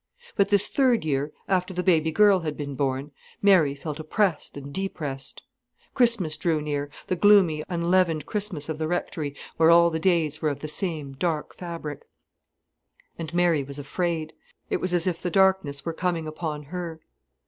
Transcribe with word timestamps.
But 0.35 0.49
this 0.49 0.67
third 0.67 1.05
year, 1.05 1.31
after 1.47 1.75
the 1.75 1.83
baby 1.83 2.09
girl 2.11 2.39
had 2.39 2.57
been 2.57 2.73
born, 2.73 3.11
Mary 3.39 3.75
felt 3.75 3.99
oppressed 3.99 4.57
and 4.57 4.73
depressed. 4.73 5.43
Christmas 5.93 6.37
drew 6.37 6.59
near: 6.59 6.89
the 7.05 7.15
gloomy, 7.15 7.63
unleavened 7.69 8.25
Christmas 8.25 8.67
of 8.67 8.79
the 8.79 8.87
rectory, 8.87 9.35
where 9.57 9.69
all 9.69 9.91
the 9.91 9.99
days 9.99 10.41
were 10.41 10.49
of 10.49 10.61
the 10.61 10.67
same 10.67 11.11
dark 11.13 11.53
fabric. 11.55 12.07
And 13.19 13.31
Mary 13.35 13.63
was 13.63 13.77
afraid. 13.77 14.33
It 14.71 14.77
was 14.77 14.91
as 14.91 15.05
if 15.05 15.21
the 15.21 15.29
darkness 15.29 15.85
were 15.85 15.93
coming 15.93 16.27
upon 16.27 16.63
her. 16.73 16.99